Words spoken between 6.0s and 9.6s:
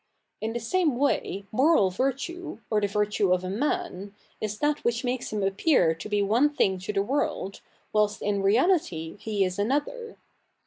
be one thing to the world, 7vhilst in reality he is